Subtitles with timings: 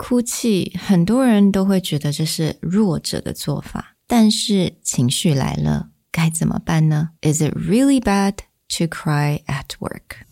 [0.00, 7.09] 哭泣，很多人都会觉得这是弱者的做法，但是情绪来了，该怎么办呢？
[7.21, 8.35] Is it really bad
[8.69, 10.25] to cry at work?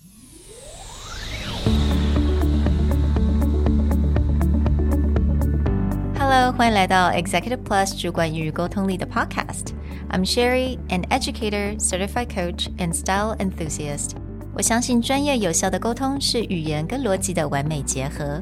[6.17, 14.13] Hello，欢迎来到 Executive Plus 主管与沟通力的 Podcast。I'm Sherry, an educator, certified coach, and style enthusiast.
[14.55, 18.41] 我相信专业有效的沟通是语言跟逻辑的完美结合。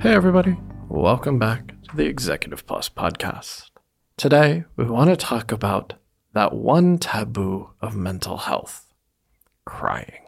[0.00, 0.56] Hey, everybody.
[0.88, 3.70] Welcome back to the Executive Plus podcast.
[4.16, 5.94] Today, we want to talk about
[6.34, 8.94] that one taboo of mental health
[9.64, 10.22] crying.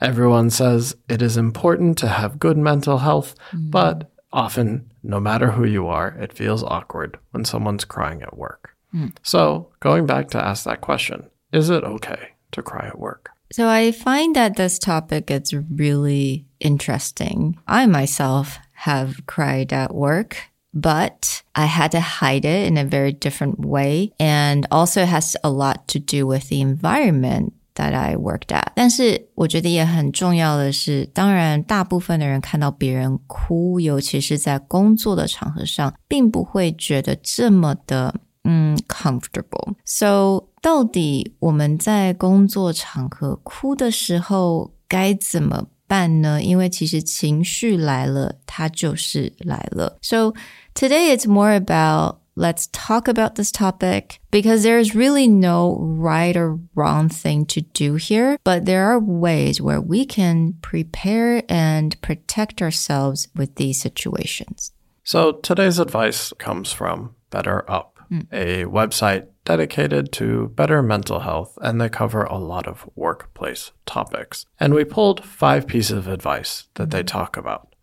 [0.00, 3.72] Everyone says it is important to have good mental health, mm.
[3.72, 8.76] but often, no matter who you are, it feels awkward when someone's crying at work.
[8.94, 9.16] Mm.
[9.24, 13.30] So, going back to ask that question, is it okay to cry at work?
[13.50, 17.58] So, I find that this topic is really interesting.
[17.66, 20.35] I myself have cried at work
[20.73, 25.49] but I had to hide it in a very different way and also has a
[25.49, 28.73] lot to do with the environment that I worked at。
[28.75, 46.41] 但是我觉得也很重要的是，当然大部分的人看到别人哭，尤其是在工作的场合上，并不会觉得这么的嗯 comfortable。So 到底我们在工作场合哭的时候该怎么 办呢？
[46.41, 49.97] 因为其实情绪来了，它就是来了。
[50.01, 50.33] So
[50.73, 56.59] today it's more about let's talk about this topic because there's really no right or
[56.75, 62.61] wrong thing to do here, but there are ways where we can prepare and protect
[62.61, 64.71] ourselves with these situations.
[65.03, 68.26] So today's advice comes from Better Up, mm.
[68.32, 74.46] a website dedicated to better mental health, and they cover a lot of workplace topics.
[74.58, 77.74] And we pulled five pieces of advice that they talk about.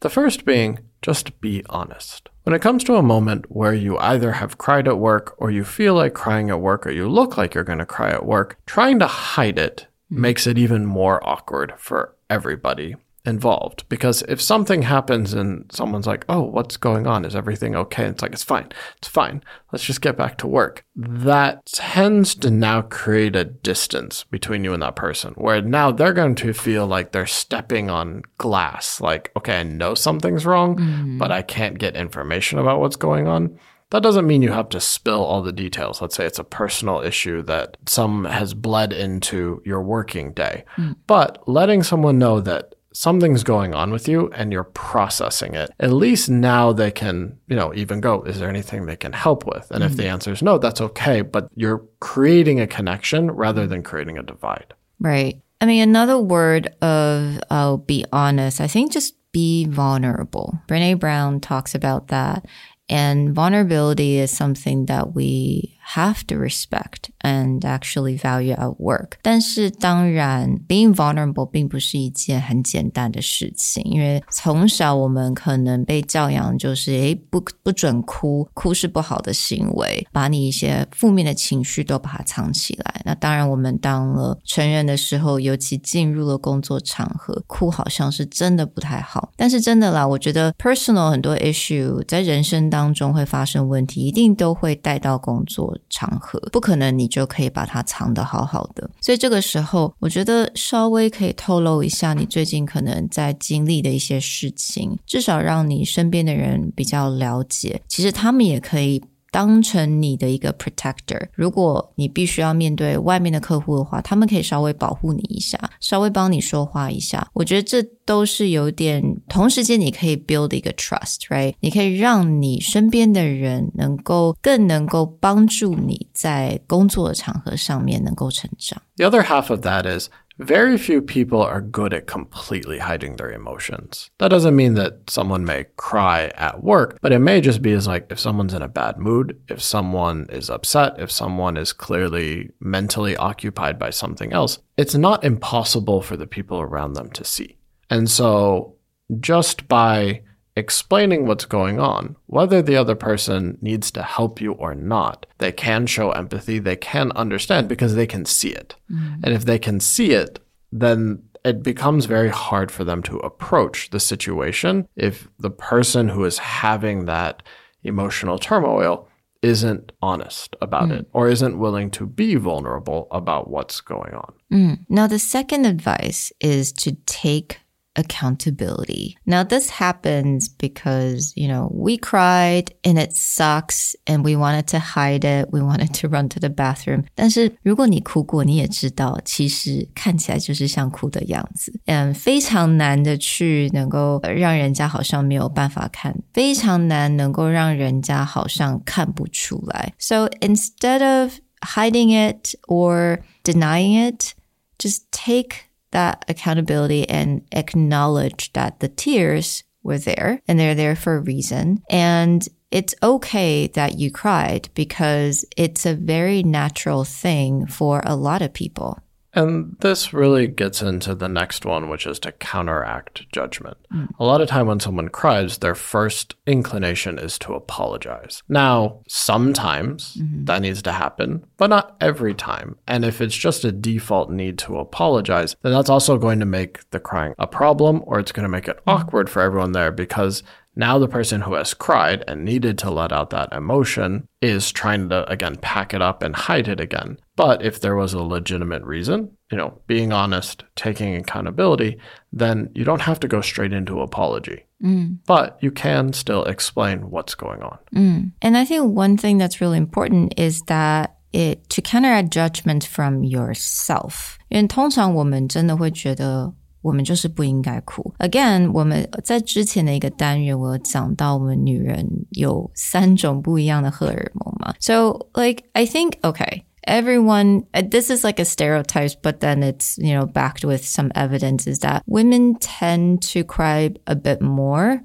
[0.00, 2.30] The first being just be honest.
[2.44, 5.62] When it comes to a moment where you either have cried at work or you
[5.62, 8.58] feel like crying at work or you look like you're going to cry at work,
[8.64, 10.22] trying to hide it mm-hmm.
[10.22, 16.24] makes it even more awkward for everybody involved because if something happens and someone's like,
[16.28, 17.24] "Oh, what's going on?
[17.24, 18.68] Is everything okay?" It's like, "It's fine.
[18.98, 19.42] It's fine.
[19.72, 24.74] Let's just get back to work." That tends to now create a distance between you
[24.74, 29.00] and that person where now they're going to feel like they're stepping on glass.
[29.00, 31.18] Like, "Okay, I know something's wrong, mm-hmm.
[31.18, 33.58] but I can't get information about what's going on."
[33.90, 36.02] That doesn't mean you have to spill all the details.
[36.02, 40.64] Let's say it's a personal issue that some has bled into your working day.
[40.76, 40.96] Mm.
[41.06, 45.70] But letting someone know that something's going on with you and you're processing it.
[45.80, 49.44] At least now they can, you know, even go, is there anything they can help
[49.44, 49.70] with?
[49.70, 49.92] And mm-hmm.
[49.92, 51.20] if the answer is no, that's okay.
[51.20, 54.72] But you're creating a connection rather than creating a divide.
[55.00, 55.42] Right.
[55.60, 60.60] I mean, another word of, I'll be honest, I think just be vulnerable.
[60.68, 62.46] Brene Brown talks about that.
[62.88, 69.12] And vulnerability is something that we have to respect and actually value at work。
[69.22, 83.02] 但是当然，being vulnerable 并不是一件很简单的事情，因为从小我们可能被教养就是，诶，不不准哭，哭是不好的行为，把你一些负面的情绪都把它藏起来。
[83.04, 89.30] 那当然，我们当了成人的时候，尤其进入了工作场合，哭好像是真的不太好。
[89.36, 95.73] 但是真的啦，我觉得 personal 很多 issue 在人生当中会发生问题，一定都会带到工作。
[95.88, 98.88] 场合不可能，你就可以把它藏得好好的。
[99.00, 107.80] 所以这个时候，我觉得稍微可以透露一下你最近可能在经历的一些事情，至少让你身边的人比较了解。
[107.88, 109.02] 其实他们也可以。
[109.33, 111.27] 当成你的一个 protector。
[111.33, 117.27] 如果你必须要面对外面的客户的话，他们可以稍微保护你一下，稍微帮你说话一下。
[117.33, 121.53] 我觉得这都是有点，同时间你可以 build 一个 trust，right？
[121.59, 128.81] 你可以让你身边的人能够更能够帮助你在工作的场合上面能够成长。
[128.95, 134.10] The other half of that is very few people are good at completely hiding their emotions.
[134.18, 137.86] That doesn't mean that someone may cry at work, but it may just be as
[137.86, 142.50] like if someone's in a bad mood, if someone is upset, if someone is clearly
[142.60, 147.56] mentally occupied by something else, it's not impossible for the people around them to see.
[147.88, 148.76] And so
[149.20, 150.22] just by
[150.56, 155.26] explaining what's going on, whether the other person needs to help you or not.
[155.38, 158.76] They can show empathy, they can understand because they can see it.
[158.90, 159.20] Mm.
[159.24, 160.38] And if they can see it,
[160.70, 166.24] then it becomes very hard for them to approach the situation if the person who
[166.24, 167.42] is having that
[167.82, 169.08] emotional turmoil
[169.42, 171.00] isn't honest about mm.
[171.00, 174.32] it or isn't willing to be vulnerable about what's going on.
[174.50, 174.78] Mm.
[174.88, 177.60] Now, the second advice is to take
[177.95, 179.17] accountability.
[179.25, 184.79] Now, this happens because, you know, we cried and it sucks and we wanted to
[184.79, 185.49] hide it.
[185.51, 187.03] We wanted to run to the bathroom.
[187.13, 191.77] 但是如果你哭过，你也知道，其实看起来就是像哭的样子。
[191.87, 199.93] 嗯，非常难的去能够让人家好像没有办法看，非常难能够让人家好像看不出来。
[199.97, 204.35] So instead of hiding it or denying it,
[204.77, 211.16] just take that accountability and acknowledge that the tears were there and they're there for
[211.16, 211.82] a reason.
[211.88, 218.42] And it's okay that you cried because it's a very natural thing for a lot
[218.42, 218.98] of people.
[219.34, 223.76] And this really gets into the next one, which is to counteract judgment.
[223.92, 224.08] Mm.
[224.18, 228.42] A lot of time when someone cries, their first inclination is to apologize.
[228.48, 230.44] Now, sometimes mm-hmm.
[230.44, 232.76] that needs to happen, but not every time.
[232.86, 236.88] And if it's just a default need to apologize, then that's also going to make
[236.90, 238.82] the crying a problem or it's going to make it mm.
[238.86, 240.42] awkward for everyone there because
[240.76, 245.08] now, the person who has cried and needed to let out that emotion is trying
[245.10, 247.18] to, again, pack it up and hide it again.
[247.35, 251.97] But if there was a legitimate reason, you know, being honest, taking accountability,
[252.31, 254.65] then you don't have to go straight into apology.
[254.83, 255.19] Mm.
[255.25, 257.77] But you can still explain what's going on.
[257.95, 258.31] Mm.
[258.41, 263.23] And I think one thing that's really important is that it to counteract judgment from
[263.23, 264.37] yourself.
[264.49, 266.51] 因为通常我们真的会觉得
[266.81, 268.13] 我们就是不应该哭。
[268.19, 274.73] Again，我们在之前的一个单元，我有讲到我们女人有三种不一样的荷尔蒙嘛。
[274.79, 276.63] So like I think okay.
[276.86, 281.10] Everyone, uh, this is like a stereotype, but then it's, you know, backed with some
[281.14, 285.02] evidence is that women tend to cry a bit more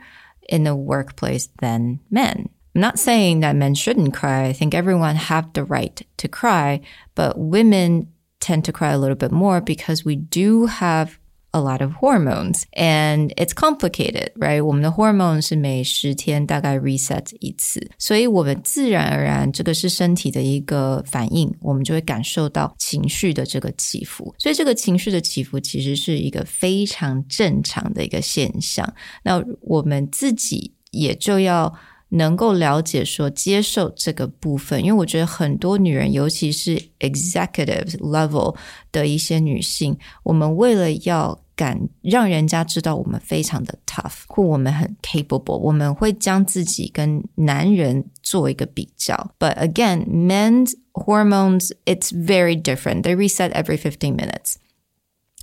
[0.48, 2.50] in the workplace than men.
[2.76, 4.46] I'm not saying that men shouldn't cry.
[4.46, 6.82] I think everyone have the right to cry,
[7.16, 11.19] but women tend to cry a little bit more because we do have
[11.52, 14.64] a lot of hormones and it's complicated, right?
[14.64, 24.34] 我们的 hormones 是每十天大概 reset 一次，所以我们自然而然这个是身体的一个反应，我们就会感受到情绪的这个起伏。
[24.38, 28.94] 所以这个情绪的起伏其实是一个非常正常的一个现象。
[29.24, 31.74] 那我们自己也就要。
[32.10, 38.56] 能够了解说接受这个部分，因为我觉得很多女人，尤其是 executive level
[38.92, 49.34] 的一些女性，我们为了要敢让人家知道我们非常的 tough 或我们很 capable，我们会将自己跟男人做一个比较。
[49.38, 53.04] But again, men's hormones it's very different.
[53.04, 54.56] They reset every fifteen minutes.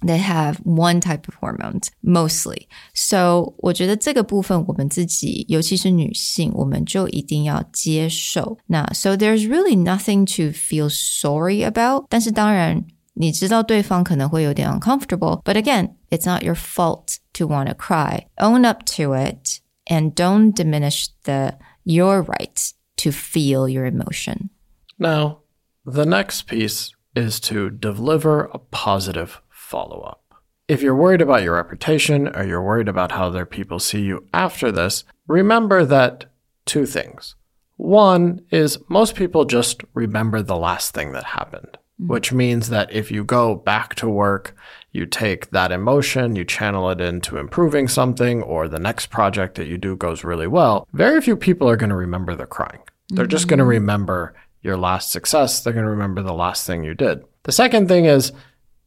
[0.03, 2.67] They have one type of hormones mostly.
[2.95, 8.57] So 我觉得这个部分我们自己，尤其是女性，我们就一定要接受。
[8.65, 12.05] 那 so there's really nothing to feel sorry about.
[12.09, 12.83] 但是当然，
[13.13, 15.43] 你知道对方可能会有点 uncomfortable.
[15.43, 18.25] But again, it's not your fault to want to cry.
[18.37, 24.49] Own up to it and don't diminish the your right to feel your emotion.
[24.97, 25.41] Now,
[25.85, 30.22] the next piece is to deliver a positive follow up.
[30.68, 34.26] If you're worried about your reputation or you're worried about how other people see you
[34.32, 36.26] after this, remember that
[36.66, 37.34] two things.
[37.76, 42.12] One is most people just remember the last thing that happened, mm-hmm.
[42.12, 44.56] which means that if you go back to work,
[44.92, 49.66] you take that emotion, you channel it into improving something, or the next project that
[49.66, 52.82] you do goes really well, very few people are going to remember the crying.
[53.08, 53.30] They're mm-hmm.
[53.30, 55.60] just going to remember your last success.
[55.60, 57.24] They're going to remember the last thing you did.
[57.42, 58.32] The second thing is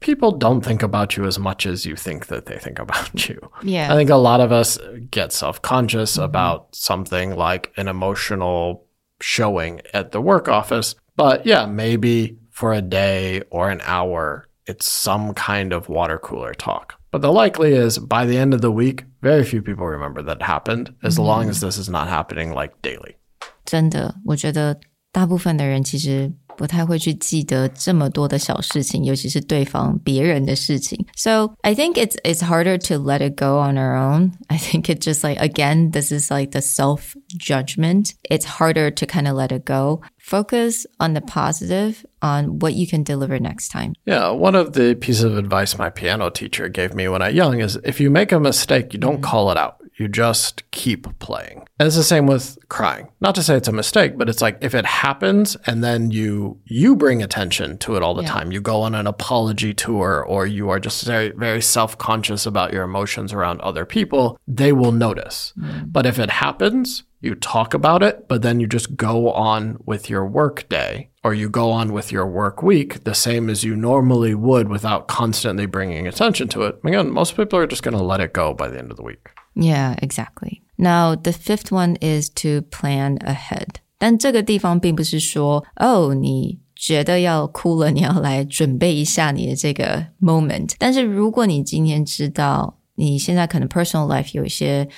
[0.00, 3.38] people don't think about you as much as you think that they think about you.
[3.62, 3.92] Yeah.
[3.92, 4.78] I think a lot of us
[5.10, 6.24] get self conscious mm-hmm.
[6.24, 8.84] about something like an emotional
[9.20, 10.94] showing at the work office.
[11.16, 16.52] But yeah, maybe for a day or an hour, it's some kind of water cooler
[16.54, 16.94] talk.
[17.10, 20.42] But the likely is by the end of the week, very few people remember that
[20.42, 21.24] happened as mm-hmm.
[21.24, 23.16] long as this is not happening like daily.
[23.64, 24.78] 真的，我觉得
[25.12, 31.04] 大部分的人其实 不太会去记得这么多的小事情，尤其是对方别人的事情。
[31.16, 34.32] So I think it's it's harder to let it go on our own.
[34.46, 38.12] I think it just like again, this is like the self judgment.
[38.30, 40.02] It's harder to kind of let it go.
[40.18, 43.92] Focus on the positive, on what you can deliver next time.
[44.06, 47.34] Yeah, one of the pieces of advice my piano teacher gave me when I was
[47.34, 49.76] young is if you make a mistake, you don't call it out.
[49.99, 51.67] You just keep playing.
[51.77, 53.09] And it's the same with crying.
[53.19, 56.57] Not to say it's a mistake, but it's like if it happens and then you
[56.65, 58.29] you bring attention to it all the Yeah.
[58.29, 58.51] time.
[58.53, 62.83] You go on an apology tour or you are just very very self-conscious about your
[62.83, 65.53] emotions around other people, they will notice.
[65.59, 65.91] Mm.
[65.91, 70.09] But if it happens, you talk about it, but then you just go on with
[70.09, 73.75] your work day or you go on with your work week the same as you
[73.75, 76.79] normally would without constantly bringing attention to it.
[76.85, 79.03] Again, most people are just going to let it go by the end of the
[79.03, 79.27] week.
[79.54, 80.62] Yeah, exactly.
[80.76, 83.76] Now, the fifth one is to plan ahead.
[83.98, 90.72] 但这个地方并不是说，哦，你觉得要哭了，你要来准备一下你的这个 moment。
[90.78, 94.88] 但是如果你今天知道你现在可能 personal life 有一些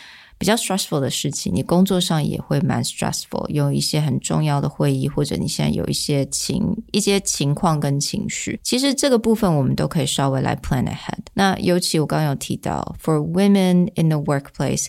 [0.42, 11.20] 比较 stressful 的事情，你工作上也会蛮 stressful，有一些很重要的会议，或者你现在有一些情一些情况跟情绪，其实这个部分我们都可以稍微来 plan ahead。
[11.36, 14.88] 那尤其我刚刚有提到，for women in the workplace。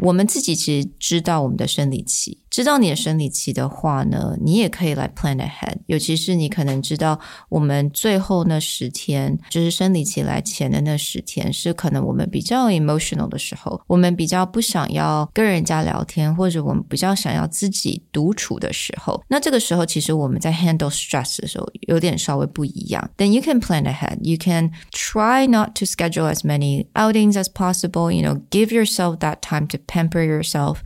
[0.00, 5.77] 我们自己其实知道我们的生理期，知道你的生理期的话呢，你也可以来 plan ahead。
[5.85, 7.19] 尤其是你可能知道
[7.49, 19.23] 我们最后那十天，就是生理期来前的那十天，是可能我们比较 emotional 的时候，我们比较不想要跟人家聊天，或者我们比较想要自己独处的时候。
[19.27, 23.09] 那这个时候，其实我们在 handle stress 的时候有点稍微不一样。
[23.17, 24.17] Then you can plan ahead.
[24.21, 28.11] You can try not to schedule as many outings as possible.
[28.11, 30.79] You know, give yourself that time to pamper yourself,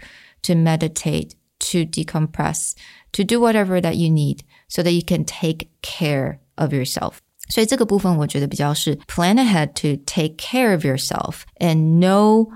[0.43, 2.75] to meditate, to decompress,
[3.13, 7.21] to do whatever that you need so that you can take care of yourself.
[7.49, 12.49] 所以这个部分我觉得比较是 plan ahead to take care of yourself and know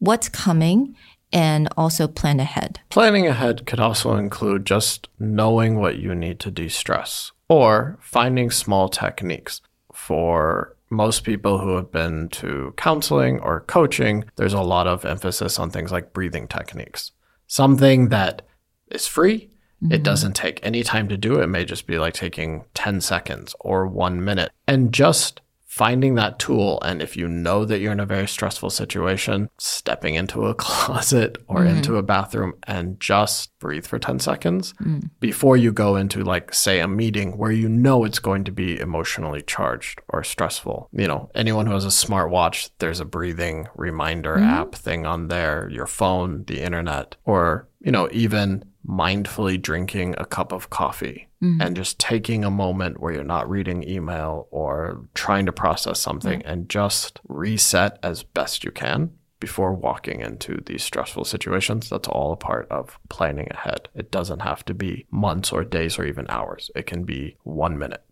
[0.00, 0.94] what's coming
[1.30, 2.80] and also plan ahead.
[2.90, 8.50] Planning ahead could also include just knowing what you need to de stress or finding
[8.50, 9.60] small techniques.
[9.92, 15.58] For most people who have been to counseling or coaching, there's a lot of emphasis
[15.58, 17.12] on things like breathing techniques.
[17.47, 18.43] Something that
[18.91, 19.49] is free.
[19.81, 20.03] It mm-hmm.
[20.03, 21.41] doesn't take any time to do.
[21.41, 25.41] It may just be like taking 10 seconds or one minute and just
[25.75, 26.79] finding that tool.
[26.83, 31.37] And if you know that you're in a very stressful situation, stepping into a closet
[31.49, 31.75] or mm-hmm.
[31.75, 35.09] into a bathroom and just breathe for 10 seconds mm.
[35.19, 38.79] before you go into, like, say, a meeting where you know it's going to be
[38.79, 40.87] emotionally charged or stressful.
[40.93, 44.45] You know, anyone who has a smartwatch, there's a breathing reminder mm-hmm.
[44.45, 50.25] app thing on there, your phone, the internet, or, you know, even mindfully drinking a
[50.25, 51.61] cup of coffee mm-hmm.
[51.61, 56.39] and just taking a moment where you're not reading email or trying to process something
[56.39, 56.49] mm-hmm.
[56.49, 61.89] and just reset as best you can before walking into these stressful situations.
[61.89, 63.89] That's all a part of planning ahead.
[63.93, 67.77] It doesn't have to be months or days or even hours, it can be one
[67.77, 68.03] minute.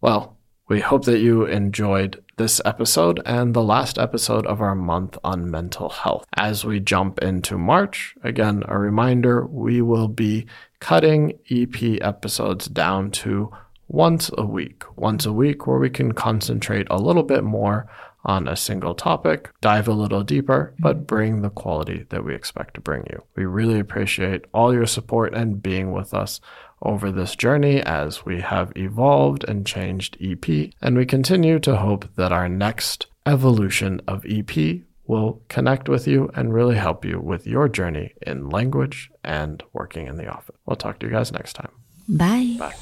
[0.00, 5.18] Well, we hope that you enjoyed this episode and the last episode of our month
[5.22, 6.26] on mental health.
[6.36, 10.46] As we jump into March, again, a reminder we will be
[10.80, 13.52] cutting EP episodes down to
[13.88, 14.84] once a week.
[14.96, 17.86] Once a week, where we can concentrate a little bit more
[18.24, 21.04] on a single topic, dive a little deeper, but mm-hmm.
[21.04, 23.22] bring the quality that we expect to bring you.
[23.36, 26.40] We really appreciate all your support and being with us
[26.84, 32.08] over this journey as we have evolved and changed EP, and we continue to hope
[32.16, 37.46] that our next evolution of EP will connect with you and really help you with
[37.46, 40.56] your journey in language and working in the office.
[40.66, 41.70] We'll talk to you guys next time.
[42.08, 42.56] Bye.
[42.58, 42.74] Bye.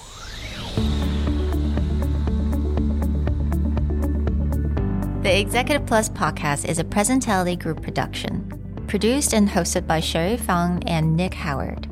[5.23, 10.83] The Executive Plus podcast is a Presentality Group production, produced and hosted by Sherry Fang
[10.89, 11.92] and Nick Howard.